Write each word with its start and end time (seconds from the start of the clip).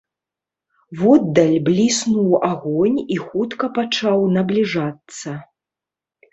Воддаль 1.01 1.53
бліснуў 1.67 2.29
агонь 2.51 2.97
і 3.15 3.21
хутка 3.29 3.65
пачаў 3.79 4.19
набліжацца. 4.41 5.39